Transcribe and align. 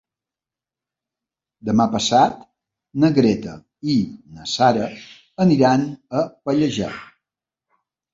Demà 1.67 1.85
passat 1.95 2.39
na 3.03 3.11
Greta 3.17 3.53
i 3.95 3.97
na 4.37 4.47
Sara 4.53 4.87
aniran 5.45 5.85
a 6.21 6.25
Pallejà. 6.49 6.89